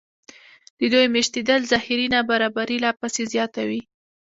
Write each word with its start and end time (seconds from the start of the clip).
د 0.79 0.81
دوی 0.93 1.05
مېشتېدل 1.15 1.61
ظاهري 1.71 2.07
نابرابري 2.15 2.77
لا 2.83 2.91
پسې 2.99 3.23
زیاتوي 3.33 3.81